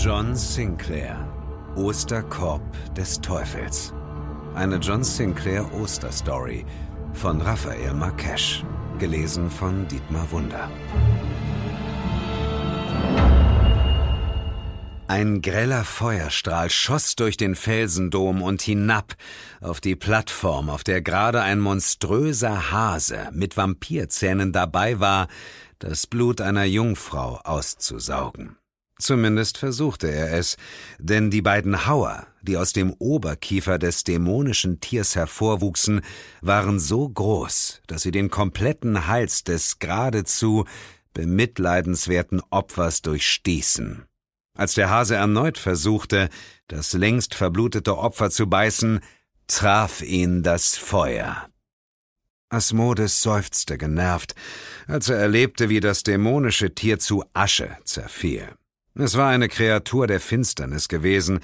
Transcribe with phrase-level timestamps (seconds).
[0.00, 1.18] John Sinclair
[1.74, 2.62] Osterkorb
[2.94, 3.92] des Teufels.
[4.54, 6.64] Eine John Sinclair Osterstory
[7.14, 8.62] von Raphael Marquesch,
[9.00, 10.70] gelesen von Dietmar Wunder.
[15.08, 19.16] Ein greller Feuerstrahl schoss durch den Felsendom und hinab
[19.60, 25.26] auf die Plattform, auf der gerade ein monströser Hase mit Vampirzähnen dabei war,
[25.80, 28.57] das Blut einer Jungfrau auszusaugen.
[29.00, 30.56] Zumindest versuchte er es,
[30.98, 36.00] denn die beiden Hauer, die aus dem Oberkiefer des dämonischen Tiers hervorwuchsen,
[36.40, 40.64] waren so groß, dass sie den kompletten Hals des geradezu
[41.14, 44.04] bemitleidenswerten Opfers durchstießen.
[44.56, 46.28] Als der Hase erneut versuchte,
[46.66, 48.98] das längst verblutete Opfer zu beißen,
[49.46, 51.48] traf ihn das Feuer.
[52.50, 54.34] Asmodes seufzte genervt,
[54.88, 58.48] als er erlebte, wie das dämonische Tier zu Asche zerfiel.
[58.98, 61.38] Es war eine Kreatur der Finsternis gewesen,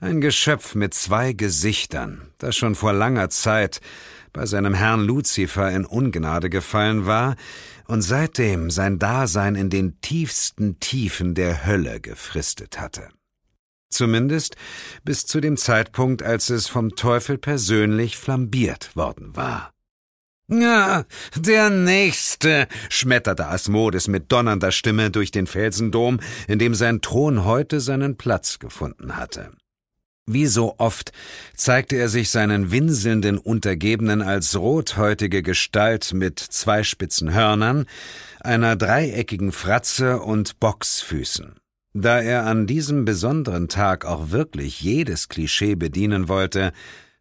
[0.00, 3.82] ein Geschöpf mit zwei Gesichtern, das schon vor langer Zeit
[4.32, 7.36] bei seinem Herrn Luzifer in Ungnade gefallen war
[7.86, 13.10] und seitdem sein Dasein in den tiefsten Tiefen der Hölle gefristet hatte.
[13.90, 14.56] Zumindest
[15.04, 19.73] bis zu dem Zeitpunkt, als es vom Teufel persönlich flambiert worden war.
[20.48, 21.04] Ja,
[21.36, 27.80] der Nächste, schmetterte Asmodes mit donnernder Stimme durch den Felsendom, in dem sein Thron heute
[27.80, 29.52] seinen Platz gefunden hatte.
[30.26, 31.12] Wie so oft
[31.54, 37.86] zeigte er sich seinen winselnden Untergebenen als rothäutige Gestalt mit zwei spitzen Hörnern,
[38.40, 41.56] einer dreieckigen Fratze und Boxfüßen.
[41.94, 46.72] Da er an diesem besonderen Tag auch wirklich jedes Klischee bedienen wollte,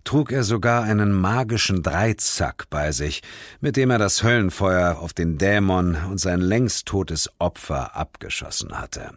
[0.04, 3.22] trug er sogar einen magischen Dreizack bei sich,
[3.62, 9.12] mit dem er das Höllenfeuer auf den Dämon und sein längst totes Opfer abgeschossen hatte.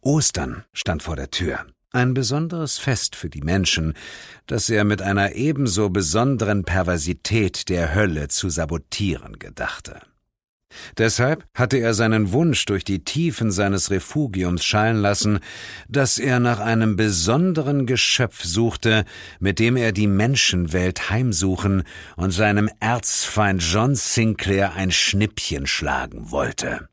[0.00, 3.94] Ostern stand vor der Tür, ein besonderes Fest für die Menschen,
[4.46, 10.00] das er mit einer ebenso besonderen Perversität der Hölle zu sabotieren gedachte.
[10.98, 15.40] Deshalb hatte er seinen Wunsch durch die Tiefen seines Refugiums schallen lassen,
[15.88, 19.04] dass er nach einem besonderen Geschöpf suchte,
[19.40, 21.84] mit dem er die Menschenwelt heimsuchen
[22.16, 26.88] und seinem Erzfeind John Sinclair ein Schnippchen schlagen wollte.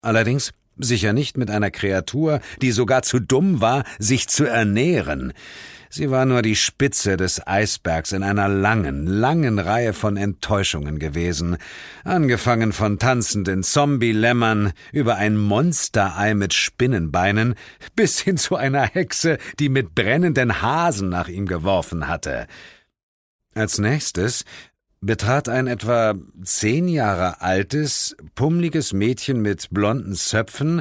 [0.00, 5.32] Allerdings sicher nicht mit einer Kreatur, die sogar zu dumm war, sich zu ernähren.
[5.94, 11.58] Sie war nur die Spitze des Eisbergs in einer langen, langen Reihe von Enttäuschungen gewesen,
[12.02, 17.56] angefangen von tanzenden Zombie-Lämmern über ein Monsterei mit Spinnenbeinen
[17.94, 22.46] bis hin zu einer Hexe, die mit brennenden Hasen nach ihm geworfen hatte.
[23.54, 24.46] Als nächstes
[25.02, 30.80] betrat ein etwa zehn Jahre altes, pummliges Mädchen mit blonden Zöpfen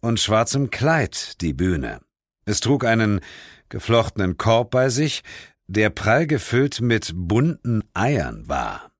[0.00, 2.00] und schwarzem Kleid die Bühne.
[2.46, 3.20] Es trug einen
[3.68, 5.22] geflochtenen Korb bei sich,
[5.66, 8.92] der prall gefüllt mit bunten Eiern war.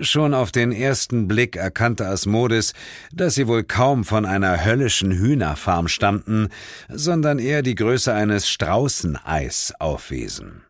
[0.00, 2.72] Schon auf den ersten Blick erkannte Asmodis,
[3.12, 6.48] dass sie wohl kaum von einer höllischen Hühnerfarm stammten,
[6.88, 10.64] sondern eher die Größe eines Straußeneis aufwiesen.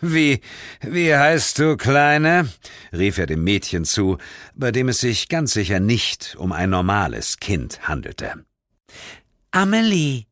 [0.00, 0.40] Wie,
[0.82, 2.48] wie heißt du, Kleine?
[2.92, 4.18] rief er dem Mädchen zu,
[4.54, 8.44] bei dem es sich ganz sicher nicht um ein normales Kind handelte.
[9.56, 10.26] Amelie.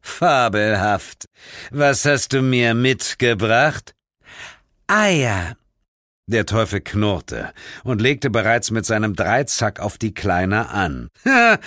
[0.00, 1.26] Fabelhaft.
[1.70, 3.94] Was hast du mir mitgebracht?
[4.88, 5.56] Eier.
[6.26, 7.52] Der Teufel knurrte
[7.84, 11.08] und legte bereits mit seinem Dreizack auf die Kleine an.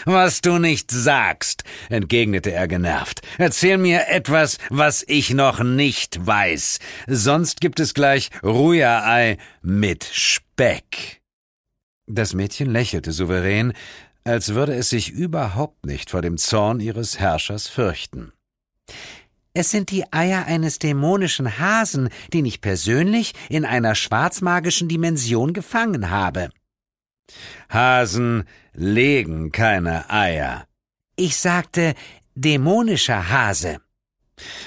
[0.04, 3.22] Was du nicht sagst, entgegnete er genervt.
[3.38, 6.80] Erzähl mir etwas, was ich noch nicht weiß.
[7.08, 11.22] Sonst gibt es gleich Ruja-Ei mit Speck.
[12.06, 13.72] Das Mädchen lächelte souverän,
[14.24, 18.32] als würde es sich überhaupt nicht vor dem Zorn ihres Herrschers fürchten.
[19.54, 26.10] Es sind die Eier eines dämonischen Hasen, den ich persönlich in einer schwarzmagischen Dimension gefangen
[26.10, 26.50] habe.
[27.70, 30.66] Hasen legen keine Eier.
[31.16, 31.94] Ich sagte
[32.36, 33.80] dämonischer Hase.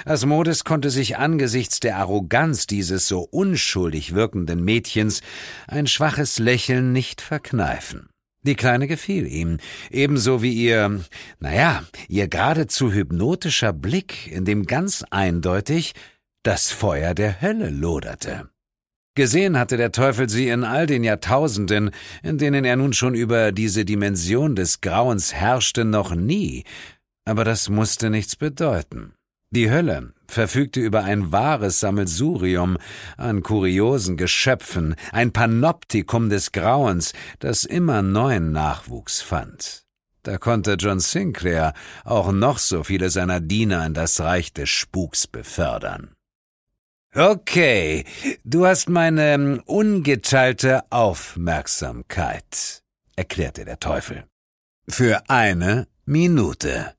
[0.04, 5.22] Asmodes konnte sich angesichts der Arroganz dieses so unschuldig wirkenden Mädchens
[5.66, 8.08] ein schwaches Lächeln nicht verkneifen.
[8.46, 9.58] Die Kleine gefiel ihm,
[9.90, 11.00] ebenso wie ihr,
[11.40, 15.94] naja, ihr geradezu hypnotischer Blick, in dem ganz eindeutig
[16.44, 18.48] das Feuer der Hölle loderte.
[19.16, 21.90] Gesehen hatte der Teufel sie in all den Jahrtausenden,
[22.22, 26.64] in denen er nun schon über diese Dimension des Grauens herrschte, noch nie,
[27.24, 29.14] aber das musste nichts bedeuten.
[29.50, 32.78] Die Hölle verfügte über ein wahres Sammelsurium
[33.16, 39.84] an kuriosen Geschöpfen, ein Panoptikum des Grauens, das immer neuen Nachwuchs fand.
[40.22, 41.72] Da konnte John Sinclair
[42.04, 46.16] auch noch so viele seiner Diener in das Reich des Spuks befördern.
[47.14, 48.04] Okay,
[48.44, 52.82] du hast meine ähm, ungeteilte Aufmerksamkeit,
[53.14, 54.24] erklärte der Teufel.
[54.88, 56.95] Für eine Minute.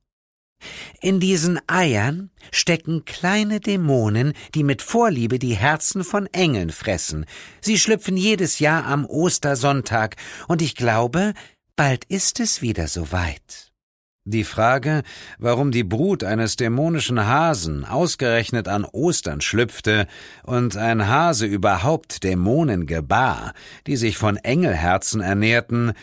[1.02, 7.26] In diesen Eiern stecken kleine Dämonen, die mit Vorliebe die Herzen von Engeln fressen.
[7.62, 10.16] Sie schlüpfen jedes Jahr am Ostersonntag,
[10.48, 11.34] und ich glaube,
[11.76, 13.72] bald ist es wieder soweit.
[14.26, 15.04] Die Frage,
[15.38, 20.06] warum die Brut eines dämonischen Hasen ausgerechnet an Ostern schlüpfte
[20.44, 23.54] und ein Hase überhaupt Dämonen gebar,
[23.86, 25.94] die sich von Engelherzen ernährten,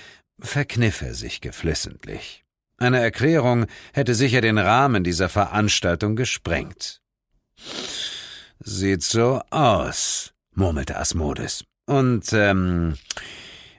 [0.41, 2.44] verkniff er sich geflissentlich.
[2.85, 3.65] Eine Erklärung
[3.95, 7.01] hätte sicher den Rahmen dieser Veranstaltung gesprengt.
[8.59, 11.65] Sieht so aus, murmelte Asmodes.
[11.87, 12.99] Und, ähm,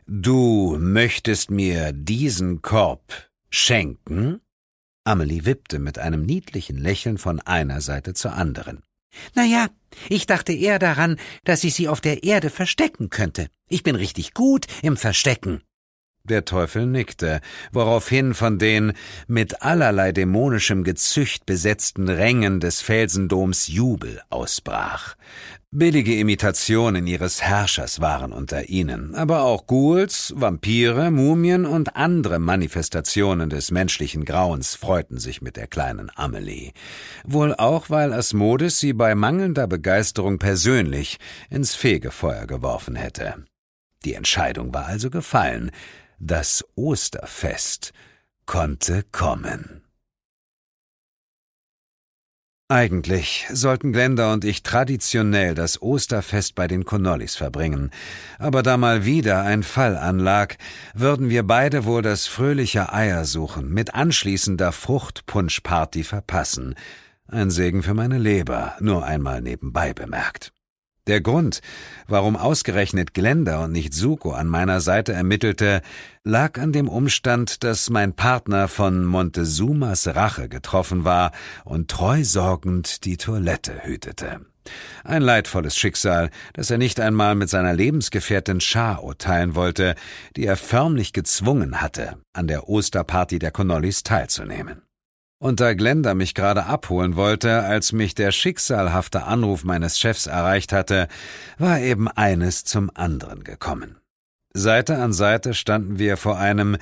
[0.08, 4.42] du möchtest mir diesen Korb schenken?
[5.04, 8.82] Amelie wippte mit einem niedlichen Lächeln von einer Seite zur anderen.
[9.36, 9.68] Na ja,
[10.10, 13.50] ich dachte eher daran, dass ich sie auf der Erde verstecken könnte.
[13.70, 15.62] Ich bin richtig gut im Verstecken.
[16.28, 17.40] Der Teufel nickte,
[17.72, 18.94] woraufhin von den
[19.28, 25.16] mit allerlei dämonischem Gezücht besetzten Rängen des Felsendoms Jubel ausbrach.
[25.70, 33.52] Billige Imitationen ihres Herrschers waren unter ihnen, aber auch Ghouls, Vampire, Mumien und andere Manifestationen
[33.52, 36.72] des menschlichen Grauens freuten sich mit der kleinen Amelie.
[37.24, 41.20] Wohl auch, weil Asmodes sie bei mangelnder Begeisterung persönlich
[41.52, 43.46] ins Fegefeuer geworfen hätte.
[44.06, 45.72] Die Entscheidung war also gefallen,
[46.20, 47.94] das Osterfest
[48.46, 49.86] konnte kommen.
[52.68, 57.92] Eigentlich sollten Glenda und ich traditionell das Osterfest bei den Connollis verbringen,
[58.40, 60.56] aber da mal wieder ein Fall anlag,
[60.96, 66.74] würden wir beide wohl das fröhliche Eiersuchen mit anschließender Fruchtpunschparty verpassen.
[67.28, 70.55] Ein Segen für meine Leber, nur einmal nebenbei bemerkt.
[71.08, 71.62] Der Grund,
[72.08, 75.84] warum ausgerechnet Glenda und nicht Suko an meiner Seite ermittelte,
[76.24, 81.32] lag an dem Umstand, dass mein Partner von Montezumas Rache getroffen war
[81.64, 84.42] und treusorgend die Toilette hütete.
[85.04, 89.94] Ein leidvolles Schicksal, das er nicht einmal mit seiner Lebensgefährtin Chao teilen wollte,
[90.36, 94.85] die er förmlich gezwungen hatte, an der Osterparty der Connollis teilzunehmen.
[95.38, 100.72] Und da Glenda mich gerade abholen wollte, als mich der schicksalhafte Anruf meines Chefs erreicht
[100.72, 101.08] hatte,
[101.58, 103.98] war eben eines zum anderen gekommen.
[104.54, 106.78] Seite an Seite standen wir vor einem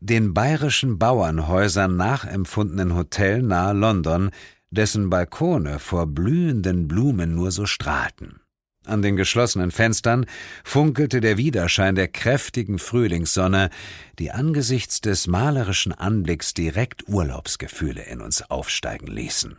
[0.00, 4.30] den bayerischen Bauernhäusern nachempfundenen Hotel nahe London,
[4.70, 8.40] dessen Balkone vor blühenden Blumen nur so strahlten.
[8.86, 10.26] An den geschlossenen Fenstern
[10.62, 13.70] funkelte der Widerschein der kräftigen Frühlingssonne,
[14.18, 19.56] die angesichts des malerischen Anblicks direkt Urlaubsgefühle in uns aufsteigen ließen.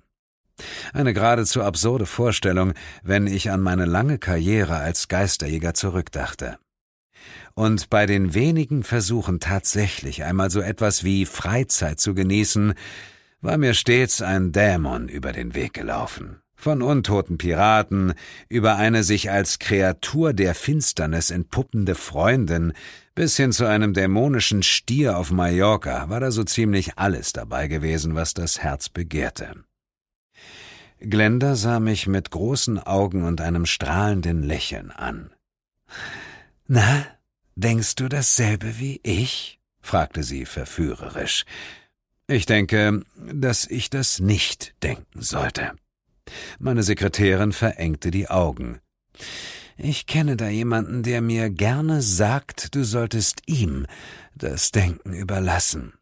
[0.94, 6.58] Eine geradezu absurde Vorstellung, wenn ich an meine lange Karriere als Geisterjäger zurückdachte.
[7.56, 12.74] Und bei den wenigen Versuchen tatsächlich einmal so etwas wie Freizeit zu genießen,
[13.42, 16.42] war mir stets ein Dämon über den Weg gelaufen.
[16.56, 18.14] Von untoten Piraten
[18.50, 22.74] über eine sich als Kreatur der Finsternis entpuppende Freundin
[23.14, 28.16] bis hin zu einem dämonischen Stier auf Mallorca war da so ziemlich alles dabei gewesen,
[28.16, 29.64] was das Herz begehrte.
[31.00, 35.30] Glenda sah mich mit großen Augen und einem strahlenden Lächeln an.
[36.68, 37.06] Na,
[37.56, 39.60] denkst du dasselbe wie ich?
[39.82, 41.46] fragte sie verführerisch.
[42.28, 45.74] Ich denke, dass ich das nicht denken sollte.
[46.60, 48.80] Meine Sekretärin verengte die Augen.
[49.78, 53.86] Ich kenne da jemanden, der mir gerne sagt, du solltest ihm
[54.34, 55.94] das Denken überlassen.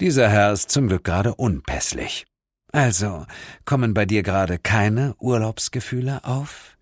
[0.00, 2.26] Dieser Herr ist zum Glück gerade unpässlich.
[2.72, 3.24] Also,
[3.64, 6.76] kommen bei dir gerade keine Urlaubsgefühle auf?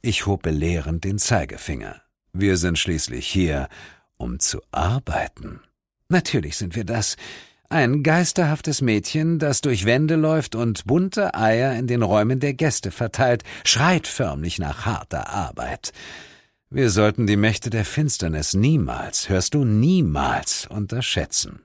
[0.00, 2.00] Ich hob belehrend den Zeigefinger.
[2.32, 3.68] Wir sind schließlich hier,
[4.16, 5.60] um zu arbeiten.
[6.08, 7.16] Natürlich sind wir das,
[7.72, 12.90] Ein geisterhaftes Mädchen, das durch Wände läuft und bunte Eier in den Räumen der Gäste
[12.90, 15.94] verteilt, schreit förmlich nach harter Arbeit.
[16.68, 21.62] Wir sollten die Mächte der Finsternis niemals, hörst du, niemals unterschätzen.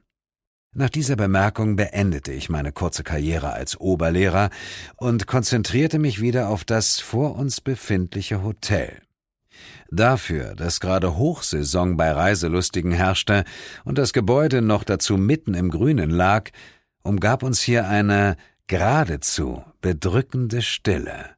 [0.74, 4.50] Nach dieser Bemerkung beendete ich meine kurze Karriere als Oberlehrer
[4.96, 9.02] und konzentrierte mich wieder auf das vor uns befindliche Hotel.
[9.90, 13.44] Dafür, dass gerade Hochsaison bei Reiselustigen herrschte
[13.86, 16.50] und das Gebäude noch dazu mitten im Grünen lag,
[17.04, 18.36] umgab uns hier eine
[18.68, 21.38] geradezu bedrückende Stille.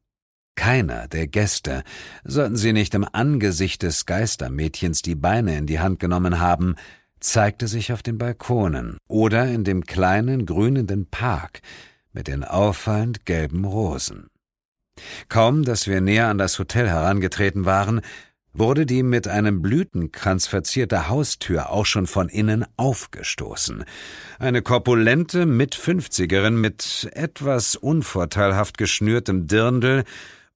[0.56, 1.84] Keiner der Gäste,
[2.24, 6.76] sollten sie nicht im Angesicht des Geistermädchens die Beine in die Hand genommen haben,
[7.20, 11.62] zeigte sich auf den Balkonen oder in dem kleinen grünenden Park
[12.12, 14.28] mit den auffallend gelben Rosen.
[15.28, 18.02] Kaum, dass wir näher an das Hotel herangetreten waren,
[18.54, 23.86] wurde die mit einem Blütenkranz verzierte Haustür auch schon von innen aufgestoßen.
[24.40, 30.04] Eine korpulente Mitfünfzigerin mit etwas unvorteilhaft geschnürtem Dirndl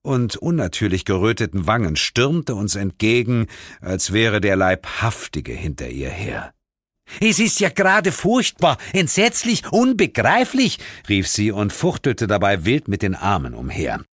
[0.02, 3.46] und unnatürlich geröteten Wangen stürmte uns entgegen,
[3.80, 6.52] als wäre der Leibhaftige hinter ihr her.
[7.20, 13.14] Es ist ja gerade furchtbar, entsetzlich, unbegreiflich, rief sie und fuchtelte dabei wild mit den
[13.14, 14.04] Armen umher.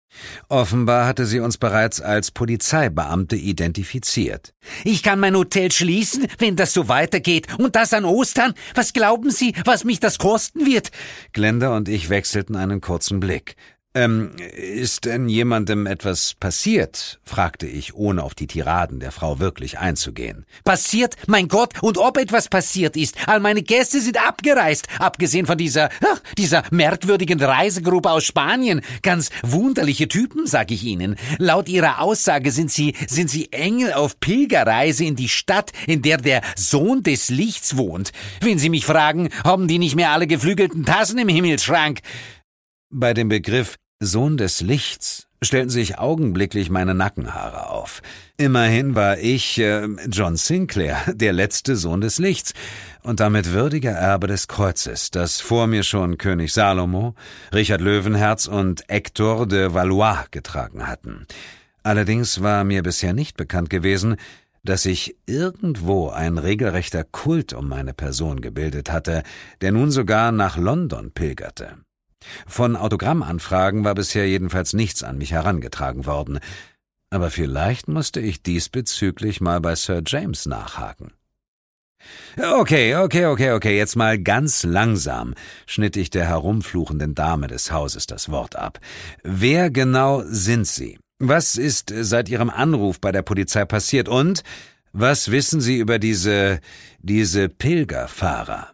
[0.48, 4.54] Offenbar hatte sie uns bereits als Polizeibeamte identifiziert.
[4.84, 8.54] Ich kann mein Hotel schließen, wenn das so weitergeht, und das an Ostern?
[8.74, 10.90] Was glauben Sie, was mich das kosten wird?
[11.32, 13.56] Glenda und ich wechselten einen kurzen Blick.
[13.92, 17.18] Ähm, ist denn jemandem etwas passiert?
[17.24, 20.46] fragte ich, ohne auf die Tiraden der Frau wirklich einzugehen.
[20.62, 21.16] Passiert?
[21.26, 23.16] Mein Gott, und ob etwas passiert ist.
[23.26, 28.80] All meine Gäste sind abgereist, abgesehen von dieser, ach, dieser merkwürdigen Reisegruppe aus Spanien.
[29.02, 31.16] Ganz wunderliche Typen, sag ich Ihnen.
[31.38, 36.18] Laut Ihrer Aussage sind Sie, sind Sie Engel auf Pilgerreise in die Stadt, in der
[36.18, 38.12] der Sohn des Lichts wohnt.
[38.40, 42.02] Wenn Sie mich fragen, haben die nicht mehr alle geflügelten Tassen im Himmelschrank?
[42.92, 48.02] Bei dem Begriff Sohn des Lichts stellten sich augenblicklich meine Nackenhaare auf.
[48.36, 52.52] Immerhin war ich äh, John Sinclair, der letzte Sohn des Lichts
[53.04, 57.14] und damit würdiger Erbe des Kreuzes, das vor mir schon König Salomo,
[57.54, 61.28] Richard Löwenherz und Hector de Valois getragen hatten.
[61.84, 64.16] Allerdings war mir bisher nicht bekannt gewesen,
[64.64, 69.22] dass sich irgendwo ein regelrechter Kult um meine Person gebildet hatte,
[69.60, 71.76] der nun sogar nach London pilgerte.
[72.46, 76.38] Von Autogrammanfragen war bisher jedenfalls nichts an mich herangetragen worden,
[77.10, 81.12] aber vielleicht musste ich diesbezüglich mal bei Sir James nachhaken.
[82.38, 85.34] Okay, okay, okay, okay, jetzt mal ganz langsam,
[85.66, 88.80] schnitt ich der herumfluchenden Dame des Hauses das Wort ab.
[89.22, 90.98] Wer genau sind Sie?
[91.18, 94.42] Was ist seit Ihrem Anruf bei der Polizei passiert und
[94.92, 96.60] was wissen Sie über diese,
[97.00, 98.72] diese Pilgerfahrer?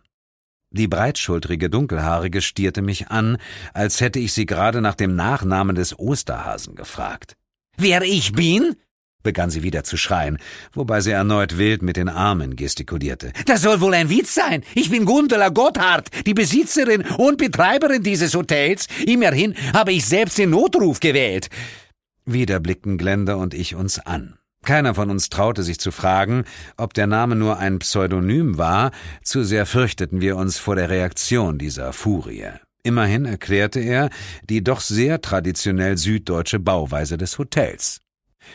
[0.70, 3.38] Die breitschultrige Dunkelhaarige stierte mich an,
[3.72, 7.36] als hätte ich sie gerade nach dem Nachnamen des Osterhasen gefragt.
[7.76, 8.76] Wer ich bin?
[9.22, 10.38] begann sie wieder zu schreien,
[10.72, 13.32] wobei sie erneut wild mit den Armen gestikulierte.
[13.46, 14.62] Das soll wohl ein Witz sein.
[14.74, 18.86] Ich bin Gundela Gotthard, die Besitzerin und Betreiberin dieses Hotels.
[19.04, 21.48] Immerhin habe ich selbst den Notruf gewählt.
[22.24, 24.38] Wieder blickten Glenda und ich uns an.
[24.66, 26.44] Keiner von uns traute sich zu fragen,
[26.76, 28.90] ob der Name nur ein Pseudonym war,
[29.22, 32.48] zu sehr fürchteten wir uns vor der Reaktion dieser Furie.
[32.82, 34.10] Immerhin erklärte er
[34.50, 38.00] die doch sehr traditionell süddeutsche Bauweise des Hotels.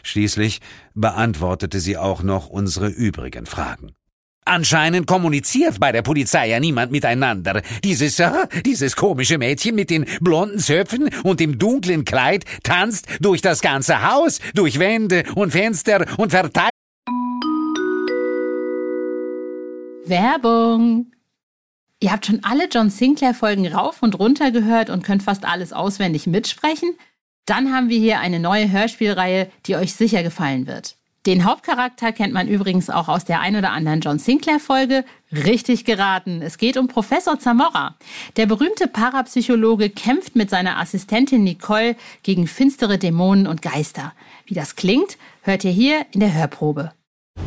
[0.03, 0.60] Schließlich
[0.94, 3.94] beantwortete sie auch noch unsere übrigen Fragen.
[4.45, 7.62] Anscheinend kommuniziert bei der Polizei ja niemand miteinander.
[7.83, 8.31] Dieses, äh,
[8.65, 14.10] dieses komische Mädchen mit den blonden Zöpfen und dem dunklen Kleid tanzt durch das ganze
[14.12, 16.71] Haus, durch Wände und Fenster und verteilt.
[20.05, 21.12] Werbung!
[22.00, 26.25] Ihr habt schon alle John Sinclair-Folgen rauf und runter gehört und könnt fast alles auswendig
[26.25, 26.98] mitsprechen?
[27.45, 30.98] Dann haben wir hier eine neue Hörspielreihe, die euch sicher gefallen wird.
[31.27, 35.05] Den Hauptcharakter kennt man übrigens auch aus der ein oder anderen John Sinclair-Folge.
[35.31, 36.41] Richtig geraten.
[36.41, 37.95] Es geht um Professor Zamora.
[38.37, 44.13] Der berühmte Parapsychologe kämpft mit seiner Assistentin Nicole gegen finstere Dämonen und Geister.
[44.45, 46.91] Wie das klingt, hört ihr hier in der Hörprobe.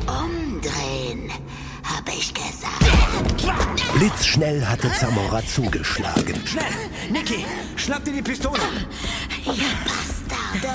[0.07, 1.33] Umdrehen,
[1.83, 2.85] hab ich gesagt.
[3.99, 6.41] Blitzschnell hatte Zamora zugeschlagen.
[6.47, 6.65] Schnell!
[7.11, 8.61] Niki, schnapp dir die Pistole!
[9.45, 9.53] Ihr
[9.85, 10.75] Bastarde!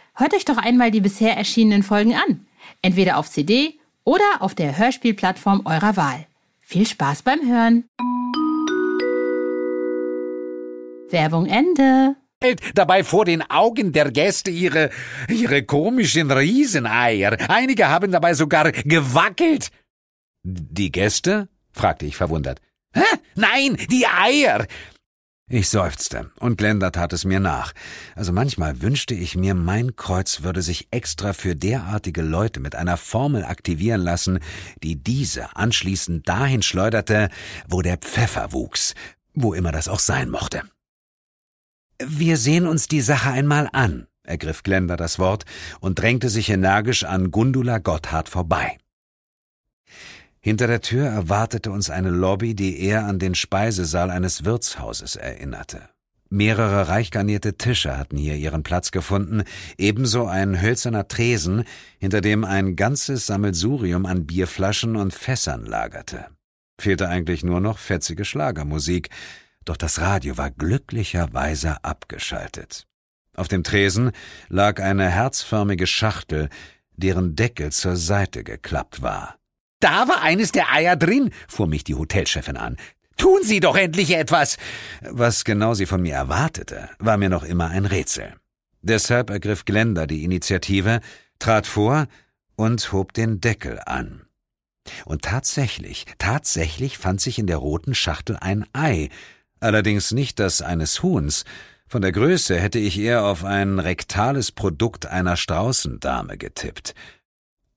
[0.15, 2.45] hört euch doch einmal die bisher erschienenen Folgen an.
[2.81, 6.25] Entweder auf CD oder auf der Hörspielplattform eurer Wahl.
[6.61, 7.85] Viel Spaß beim Hören.
[11.11, 12.15] Werbung Ende.
[12.73, 14.89] Dabei vor den Augen der Gäste ihre,
[15.29, 17.37] ihre komischen Rieseneier.
[17.49, 19.69] Einige haben dabei sogar gewackelt.
[20.43, 21.49] Die Gäste?
[21.71, 22.59] fragte ich verwundert.
[22.93, 23.03] Hä?
[23.35, 24.65] Nein, die Eier!
[25.53, 27.73] Ich seufzte, und Glenda tat es mir nach.
[28.15, 32.95] Also manchmal wünschte ich mir, mein Kreuz würde sich extra für derartige Leute mit einer
[32.95, 34.39] Formel aktivieren lassen,
[34.81, 37.27] die diese anschließend dahin schleuderte,
[37.67, 38.95] wo der Pfeffer wuchs,
[39.33, 40.63] wo immer das auch sein mochte.
[42.01, 45.43] Wir sehen uns die Sache einmal an, ergriff Glenda das Wort
[45.81, 48.77] und drängte sich energisch an Gundula Gotthard vorbei.
[50.43, 55.87] Hinter der Tür erwartete uns eine Lobby, die eher an den Speisesaal eines Wirtshauses erinnerte.
[56.29, 59.43] Mehrere reich garnierte Tische hatten hier ihren Platz gefunden,
[59.77, 61.65] ebenso ein hölzerner Tresen,
[61.99, 66.25] hinter dem ein ganzes Sammelsurium an Bierflaschen und Fässern lagerte.
[66.79, 69.09] Fehlte eigentlich nur noch fetzige Schlagermusik,
[69.65, 72.87] doch das Radio war glücklicherweise abgeschaltet.
[73.35, 74.11] Auf dem Tresen
[74.49, 76.49] lag eine herzförmige Schachtel,
[76.95, 79.40] deren Deckel zur Seite geklappt war.
[79.81, 82.77] Da war eines der Eier drin, fuhr mich die Hotelchefin an.
[83.17, 84.57] Tun Sie doch endlich etwas!
[85.01, 88.33] Was genau sie von mir erwartete, war mir noch immer ein Rätsel.
[88.81, 91.01] Deshalb ergriff Glenda die Initiative,
[91.37, 92.07] trat vor
[92.55, 94.23] und hob den Deckel an.
[95.05, 99.09] Und tatsächlich, tatsächlich fand sich in der roten Schachtel ein Ei,
[99.59, 101.43] allerdings nicht das eines Huhns.
[101.87, 106.95] Von der Größe hätte ich eher auf ein rektales Produkt einer Straußendame getippt.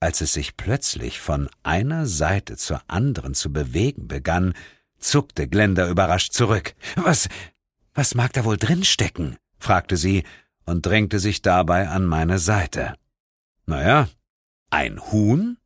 [0.05, 4.53] Als es sich plötzlich von einer Seite zur anderen zu bewegen begann,
[4.99, 6.75] zuckte Glenda überrascht zurück.
[6.95, 7.27] Was,
[7.95, 9.37] was mag da wohl drinstecken?
[9.57, 10.23] fragte sie
[10.63, 12.93] und drängte sich dabei an meine Seite.
[13.65, 14.07] Naja,
[14.69, 15.57] ein Huhn?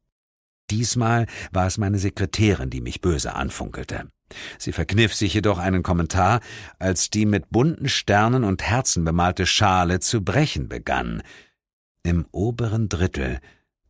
[0.70, 4.10] Diesmal war es meine Sekretärin, die mich böse anfunkelte.
[4.58, 6.40] Sie verkniff sich jedoch einen Kommentar,
[6.80, 11.24] als die mit bunten Sternen und Herzen bemalte Schale zu brechen begann.
[12.04, 13.42] Im oberen Drittel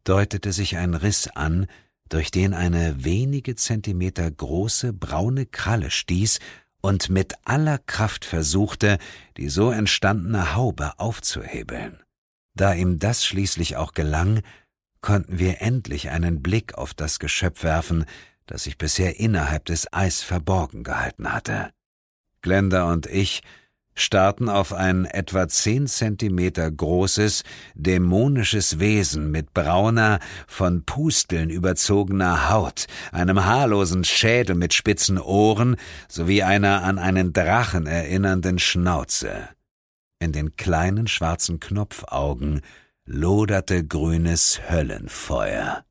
[0.10, 1.68] deutete sich ein Riss an,
[2.10, 6.40] durch den eine wenige Zentimeter große braune Kralle stieß
[6.82, 8.98] und mit aller Kraft versuchte,
[9.38, 12.02] die so entstandene Haube aufzuhebeln.
[12.56, 14.42] Da ihm das schließlich auch gelang,
[15.02, 18.06] konnten wir endlich einen Blick auf das Geschöpf werfen,
[18.48, 21.70] das sich bisher innerhalb des Eis verborgen gehalten hatte.
[22.42, 23.44] Glenda und ich
[24.00, 27.44] starrten auf ein etwa zehn Zentimeter großes,
[27.76, 35.76] dämonisches Wesen mit brauner, von Pusteln überzogener Haut, einem haarlosen Schädel mit spitzen Ohren
[36.08, 39.50] sowie einer an einen Drachen erinnernden Schnauze.
[40.20, 42.62] In den kleinen schwarzen Knopfaugen
[43.06, 45.84] loderte grünes Höllenfeuer.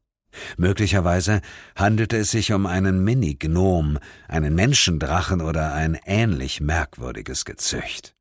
[0.57, 1.41] Möglicherweise
[1.77, 8.15] handelte es sich um einen Mini-Gnom, einen Menschendrachen oder ein ähnlich merkwürdiges Gezücht.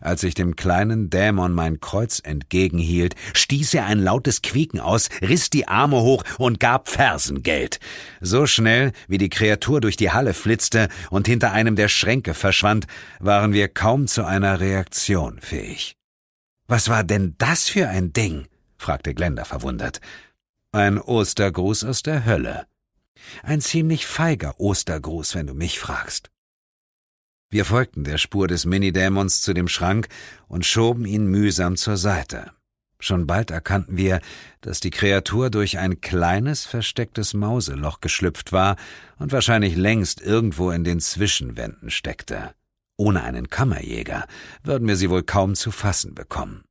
[0.00, 5.50] Als ich dem kleinen Dämon mein Kreuz entgegenhielt, stieß er ein lautes Quieken aus, riss
[5.50, 7.80] die Arme hoch und gab Fersengeld.
[8.20, 12.86] So schnell, wie die Kreatur durch die Halle flitzte und hinter einem der Schränke verschwand,
[13.18, 15.96] waren wir kaum zu einer Reaktion fähig.
[16.66, 18.46] Was war denn das für ein Ding?
[18.78, 20.00] fragte Glenda verwundert.
[20.72, 22.64] Ein Ostergruß aus der Hölle.
[23.42, 26.30] Ein ziemlich feiger Ostergruß, wenn du mich fragst.
[27.50, 30.06] Wir folgten der Spur des Minidämons zu dem Schrank
[30.46, 32.52] und schoben ihn mühsam zur Seite.
[33.00, 34.20] Schon bald erkannten wir,
[34.60, 38.76] dass die Kreatur durch ein kleines, verstecktes Mauseloch geschlüpft war
[39.18, 42.54] und wahrscheinlich längst irgendwo in den Zwischenwänden steckte.
[42.96, 44.24] Ohne einen Kammerjäger
[44.62, 46.62] würden wir sie wohl kaum zu fassen bekommen.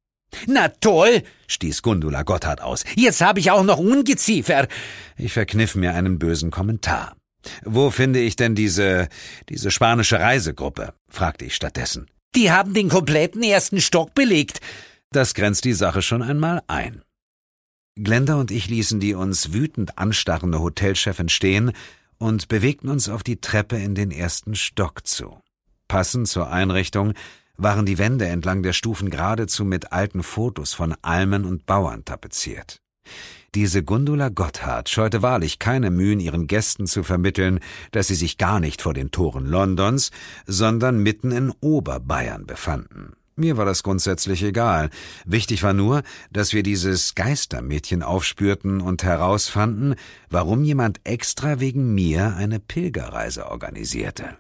[0.48, 2.84] Na toll, stieß Gundula Gotthard aus.
[2.96, 4.68] Jetzt habe ich auch noch Ungeziefer.
[5.18, 7.16] Ich verkniff mir einen bösen Kommentar.
[7.64, 9.08] Wo finde ich denn diese,
[9.50, 10.94] diese spanische Reisegruppe?
[11.10, 12.08] fragte ich stattdessen.
[12.36, 14.62] Die haben den kompletten ersten Stock belegt.
[15.12, 17.02] Das grenzt die Sache schon einmal ein.
[17.96, 21.74] Glenda und ich ließen die uns wütend anstarrende Hotelchefin stehen
[22.18, 25.42] und bewegten uns auf die Treppe in den ersten Stock zu.
[25.88, 27.14] Passend zur Einrichtung
[27.60, 32.82] waren die Wände entlang der Stufen geradezu mit alten Fotos von Almen und Bauern tapeziert.
[33.56, 37.60] Diese Gundula Gotthard scheute wahrlich keine Mühen, ihren Gästen zu vermitteln,
[37.92, 40.12] dass sie sich gar nicht vor den Toren Londons,
[40.46, 43.14] sondern mitten in Oberbayern befanden.
[43.36, 44.90] Mir war das grundsätzlich egal.
[45.26, 49.96] Wichtig war nur, dass wir dieses Geistermädchen aufspürten und herausfanden,
[50.30, 54.38] warum jemand extra wegen mir eine Pilgerreise organisierte.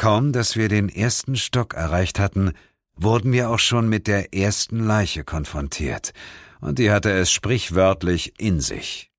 [0.00, 2.54] Kaum, dass wir den ersten Stock erreicht hatten,
[2.96, 6.14] wurden wir auch schon mit der ersten Leiche konfrontiert,
[6.62, 9.10] und die hatte es sprichwörtlich in sich.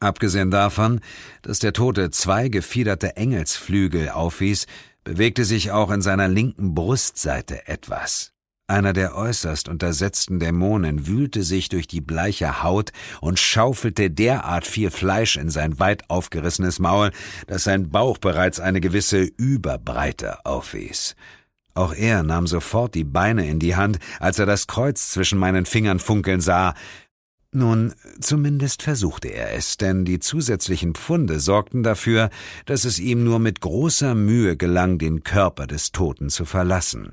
[0.00, 1.00] Abgesehen davon,
[1.42, 4.64] dass der Tote zwei gefiederte Engelsflügel aufwies,
[5.04, 8.31] bewegte sich auch in seiner linken Brustseite etwas.
[8.72, 14.90] Einer der äußerst untersetzten Dämonen wühlte sich durch die bleiche Haut und schaufelte derart viel
[14.90, 17.10] Fleisch in sein weit aufgerissenes Maul,
[17.46, 21.16] dass sein Bauch bereits eine gewisse Überbreite aufwies.
[21.74, 25.66] Auch er nahm sofort die Beine in die Hand, als er das Kreuz zwischen meinen
[25.66, 26.72] Fingern funkeln sah.
[27.54, 32.30] Nun, zumindest versuchte er es, denn die zusätzlichen Pfunde sorgten dafür,
[32.64, 37.10] dass es ihm nur mit großer Mühe gelang, den Körper des Toten zu verlassen.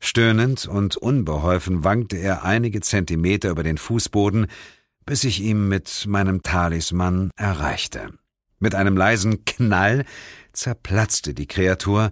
[0.00, 4.46] Stöhnend und unbeholfen wankte er einige Zentimeter über den Fußboden,
[5.04, 8.10] bis ich ihm mit meinem Talisman erreichte.
[8.58, 10.04] Mit einem leisen Knall
[10.52, 12.10] zerplatzte die Kreatur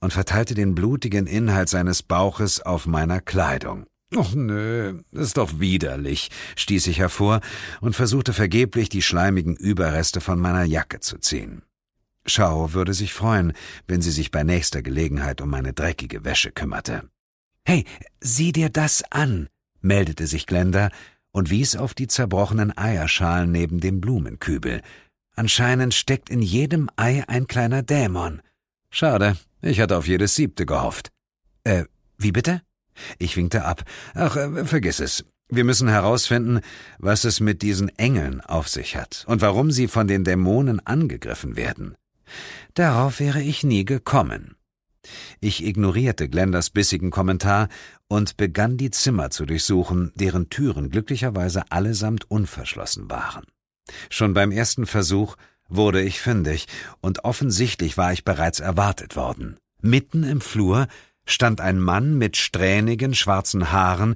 [0.00, 3.86] und verteilte den blutigen Inhalt seines Bauches auf meiner Kleidung.
[4.14, 7.40] »Och nö, ist doch widerlich«, stieß ich hervor
[7.80, 11.62] und versuchte vergeblich, die schleimigen Überreste von meiner Jacke zu ziehen.
[12.26, 13.52] Schau würde sich freuen,
[13.86, 17.08] wenn sie sich bei nächster Gelegenheit um meine dreckige Wäsche kümmerte.
[17.66, 17.84] Hey,
[18.20, 19.48] sieh dir das an,
[19.80, 20.90] meldete sich Glenda
[21.32, 24.82] und wies auf die zerbrochenen Eierschalen neben dem Blumenkübel.
[25.34, 28.42] Anscheinend steckt in jedem Ei ein kleiner Dämon.
[28.90, 31.10] Schade, ich hatte auf jedes siebte gehofft.
[31.64, 31.84] Äh,
[32.18, 32.60] wie bitte?
[33.18, 33.82] Ich winkte ab.
[34.14, 35.24] Ach, äh, vergiss es.
[35.48, 36.60] Wir müssen herausfinden,
[36.98, 41.56] was es mit diesen Engeln auf sich hat und warum sie von den Dämonen angegriffen
[41.56, 41.96] werden.
[42.74, 44.54] Darauf wäre ich nie gekommen.
[45.40, 47.68] Ich ignorierte Glenders bissigen Kommentar
[48.08, 53.44] und begann die Zimmer zu durchsuchen, deren Türen glücklicherweise allesamt unverschlossen waren.
[54.10, 55.36] Schon beim ersten Versuch
[55.68, 56.66] wurde ich fündig,
[57.00, 59.56] und offensichtlich war ich bereits erwartet worden.
[59.80, 60.88] Mitten im Flur
[61.26, 64.14] stand ein Mann mit strähnigen schwarzen Haaren,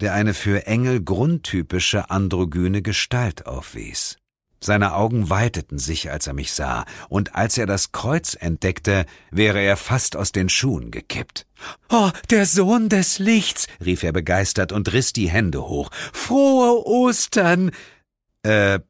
[0.00, 4.16] der eine für Engel grundtypische androgyne Gestalt aufwies.
[4.62, 9.60] Seine Augen weiteten sich, als er mich sah, und als er das Kreuz entdeckte, wäre
[9.60, 11.46] er fast aus den Schuhen gekippt.
[11.88, 15.90] Oh, der Sohn des Lichts, rief er begeistert und riss die Hände hoch.
[16.12, 17.70] Frohe Ostern.
[18.42, 18.80] Äh,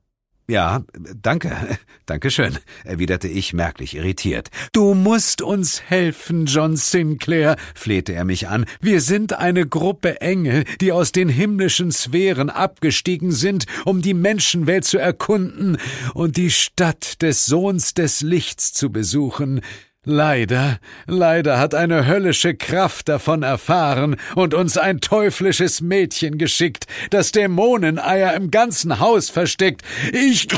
[0.51, 0.83] ja,
[1.23, 1.57] danke,
[2.07, 4.49] danke schön, erwiderte ich merklich irritiert.
[4.73, 8.67] Du musst uns helfen, John Sinclair, flehte er mich an.
[8.81, 14.85] Wir sind eine Gruppe Engel, die aus den himmlischen Sphären abgestiegen sind, um die Menschenwelt
[14.85, 15.79] zu erkunden
[16.15, 19.61] und die Stadt des Sohns des Lichts zu besuchen.
[20.07, 27.33] Leider, leider hat eine höllische Kraft davon erfahren und uns ein teuflisches Mädchen geschickt, das
[27.33, 29.83] Dämoneneier im ganzen Haus versteckt.
[30.15, 30.49] Ich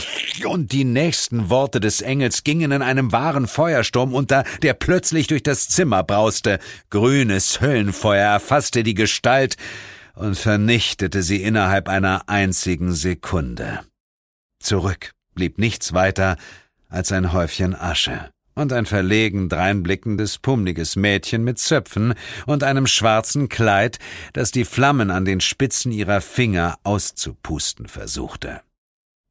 [0.46, 5.42] und die nächsten Worte des Engels gingen in einem wahren Feuersturm unter, der plötzlich durch
[5.42, 6.60] das Zimmer brauste.
[6.90, 9.56] Grünes Höllenfeuer erfasste die Gestalt
[10.14, 13.80] und vernichtete sie innerhalb einer einzigen Sekunde.
[14.60, 16.36] Zurück blieb nichts weiter
[16.88, 22.14] als ein Häufchen Asche und ein verlegen dreinblickendes, pummliges Mädchen mit Zöpfen
[22.46, 23.98] und einem schwarzen Kleid,
[24.32, 28.60] das die Flammen an den Spitzen ihrer Finger auszupusten versuchte.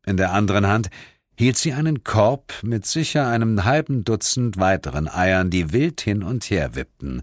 [0.06, 0.90] In der anderen Hand
[1.38, 6.50] hielt sie einen Korb mit sicher einem halben Dutzend weiteren Eiern, die wild hin und
[6.50, 7.22] her wippten,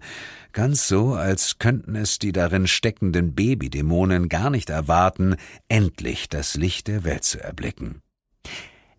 [0.51, 5.35] ganz so, als könnten es die darin steckenden Babydämonen gar nicht erwarten,
[5.67, 8.01] endlich das Licht der Welt zu erblicken.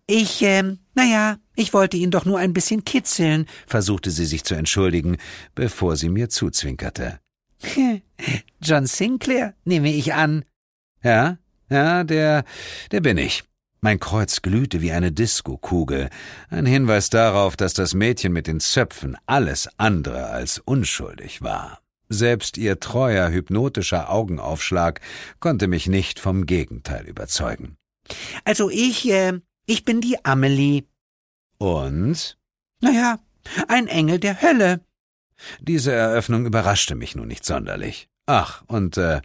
[0.07, 4.55] Ich, ähm, naja, ich wollte ihn doch nur ein bisschen kitzeln, versuchte sie sich zu
[4.55, 5.17] entschuldigen,
[5.55, 7.19] bevor sie mir zuzwinkerte.
[8.61, 10.45] John Sinclair, nehme ich an.
[11.03, 11.37] Ja,
[11.69, 12.43] ja, der,
[12.91, 13.43] der bin ich.
[13.83, 16.09] Mein Kreuz glühte wie eine Diskokugel,
[16.49, 21.79] ein Hinweis darauf, dass das Mädchen mit den Zöpfen alles andere als unschuldig war.
[22.07, 24.99] Selbst ihr treuer, hypnotischer Augenaufschlag
[25.39, 27.77] konnte mich nicht vom Gegenteil überzeugen.
[28.43, 30.83] Also ich, äh, ich bin die Amelie.
[31.57, 32.37] Und?
[32.81, 33.19] Naja,
[33.67, 34.81] ein Engel der Hölle.
[35.59, 38.09] Diese Eröffnung überraschte mich nun nicht sonderlich.
[38.25, 39.21] Ach, und, äh,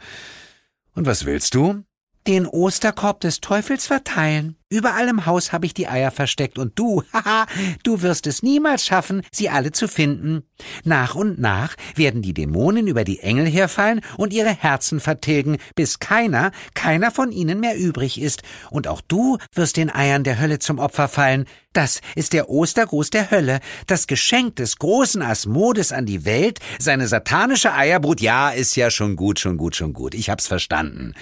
[0.95, 1.85] und was willst du?
[2.27, 4.57] Den Osterkorb des Teufels verteilen.
[4.69, 7.47] Überall im Haus habe ich die Eier versteckt und du, haha,
[7.85, 10.43] du wirst es niemals schaffen, sie alle zu finden.
[10.83, 16.01] Nach und nach werden die Dämonen über die Engel herfallen und ihre Herzen vertilgen, bis
[16.01, 18.43] keiner, keiner von ihnen mehr übrig ist.
[18.71, 21.45] Und auch du wirst den Eiern der Hölle zum Opfer fallen.
[21.73, 27.07] Das ist der Ostergruß der Hölle, das Geschenk des großen Asmodes an die Welt, seine
[27.07, 28.21] satanische Eierbrut.
[28.21, 30.15] Ja, ist ja schon gut, schon gut, schon gut.
[30.15, 31.15] Ich hab's verstanden.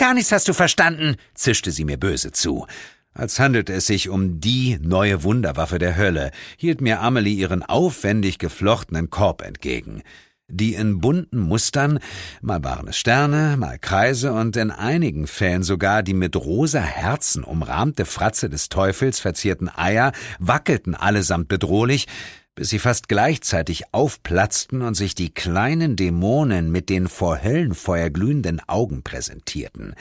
[0.00, 2.66] Gar nichts hast du verstanden, zischte sie mir böse zu.
[3.12, 8.38] Als handelte es sich um die neue Wunderwaffe der Hölle, hielt mir Amelie ihren aufwendig
[8.38, 10.02] geflochtenen Korb entgegen.
[10.48, 11.98] Die in bunten Mustern,
[12.40, 17.44] mal waren es Sterne, mal Kreise und in einigen Fällen sogar die mit rosa Herzen
[17.44, 22.06] umrahmte Fratze des Teufels verzierten Eier wackelten allesamt bedrohlich,
[22.54, 28.60] bis sie fast gleichzeitig aufplatzten und sich die kleinen Dämonen mit den vor Höllenfeuer glühenden
[28.66, 29.94] Augen präsentierten.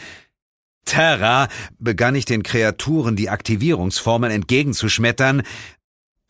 [0.85, 5.43] Terra begann ich den Kreaturen die Aktivierungsformel entgegenzuschmettern,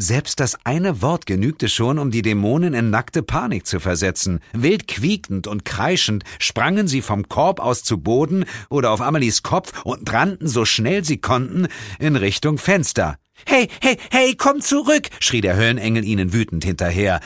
[0.02, 4.40] selbst das eine Wort genügte schon, um die Dämonen in nackte Panik zu versetzen.
[4.54, 9.84] Wild quiekend und kreischend sprangen sie vom Korb aus zu Boden oder auf Amelies Kopf
[9.84, 11.68] und rannten so schnell sie konnten
[12.00, 13.18] in Richtung Fenster.
[13.46, 15.10] Hey, hey, hey, komm zurück!
[15.20, 17.20] schrie der Höllenengel ihnen wütend hinterher.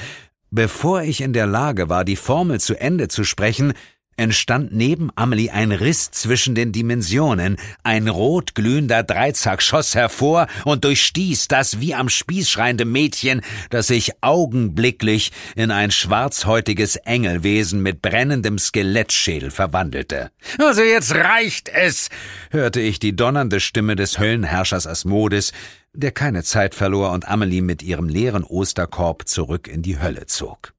[0.52, 3.73] Bevor ich in der Lage war, die Formel zu Ende zu sprechen,
[4.17, 10.84] entstand neben Amelie ein Riss zwischen den Dimensionen, ein rot glühender Dreizack schoss hervor und
[10.84, 18.02] durchstieß das wie am Spieß schreiende Mädchen, das sich augenblicklich in ein schwarzhäutiges Engelwesen mit
[18.02, 20.32] brennendem Skelettschädel verwandelte.
[20.60, 22.10] Also jetzt reicht es,
[22.52, 25.54] hörte ich die donnernde Stimme des Höllenherrschers Asmodes,
[25.93, 30.73] der keine Zeit verlor und Amelie mit ihrem leeren Osterkorb zurück in die Hölle zog.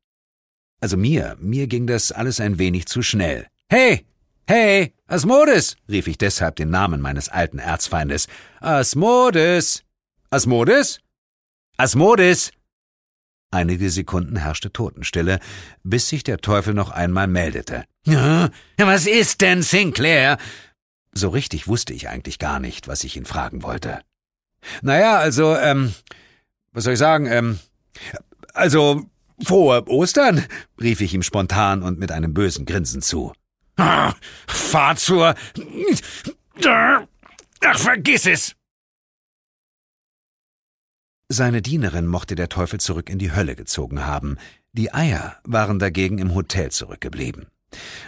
[0.80, 3.46] Also mir, mir ging das alles ein wenig zu schnell.
[3.68, 4.04] Hey!
[4.46, 4.92] Hey!
[5.06, 5.76] Asmodes!
[5.88, 8.26] rief ich deshalb den Namen meines alten Erzfeindes.
[8.60, 9.84] Asmodes!
[10.30, 11.00] Asmodes?
[11.76, 12.50] Asmodes!
[13.50, 15.38] Einige Sekunden herrschte Totenstille,
[15.84, 17.84] bis sich der Teufel noch einmal meldete.
[18.04, 20.38] Ja, was ist denn, Sinclair?
[21.12, 24.00] So richtig wusste ich eigentlich gar nicht, was ich ihn fragen wollte.
[24.82, 25.94] Naja, also, ähm,
[26.72, 27.58] was soll ich sagen, ähm,
[28.52, 29.02] also,
[29.42, 30.44] Frohe Ostern,
[30.80, 33.32] rief ich ihm spontan und mit einem bösen Grinsen zu.
[33.76, 34.14] Ah,
[34.46, 35.34] fahr zur.
[36.64, 38.54] Ach, vergiss es!
[41.28, 44.38] Seine Dienerin mochte der Teufel zurück in die Hölle gezogen haben,
[44.72, 47.46] die Eier waren dagegen im Hotel zurückgeblieben.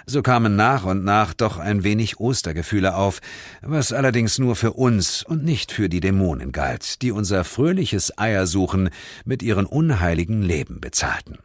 [0.06, 3.20] So kamen nach und nach doch ein wenig Ostergefühle auf,
[3.62, 8.90] was allerdings nur für uns und nicht für die Dämonen galt, die unser fröhliches Eiersuchen
[9.24, 11.38] mit ihren unheiligen Leben bezahlten.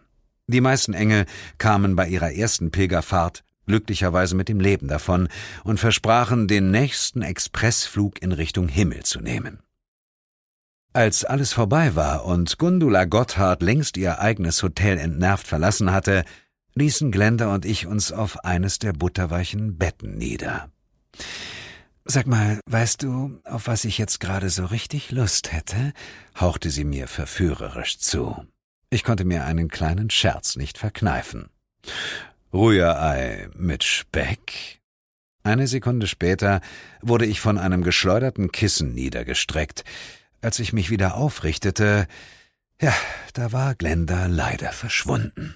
[0.48, 1.26] Die meisten Engel
[1.58, 5.30] kamen bei ihrer ersten Pilgerfahrt glücklicherweise mit dem Leben davon
[5.64, 9.60] und versprachen, den nächsten Expressflug in Richtung Himmel zu nehmen.
[10.94, 16.26] Als alles vorbei war und Gundula Gotthard längst ihr eigenes Hotel entnervt verlassen hatte,
[16.76, 20.70] ließen Glenda und ich uns auf eines der butterweichen Betten nieder.
[22.06, 25.94] Sag mal, weißt du, auf was ich jetzt gerade so richtig Lust hätte?
[26.40, 28.46] hauchte sie mir verführerisch zu.
[28.90, 31.50] Ich konnte mir einen kleinen Scherz nicht verkneifen.
[32.54, 34.82] Rührei mit Speck?
[35.44, 36.62] Eine Sekunde später
[37.02, 39.84] wurde ich von einem geschleuderten Kissen niedergestreckt.
[40.42, 42.08] Als ich mich wieder aufrichtete,
[42.82, 42.94] ja,
[43.34, 45.56] da war Glenda leider verschwunden.